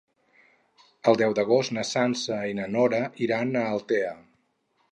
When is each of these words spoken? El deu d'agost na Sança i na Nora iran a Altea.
El 1.11 1.19
deu 1.23 1.35
d'agost 1.39 1.75
na 1.77 1.83
Sança 1.89 2.39
i 2.53 2.55
na 2.61 2.67
Nora 2.77 3.03
iran 3.27 3.53
a 3.61 3.67
Altea. 3.77 4.15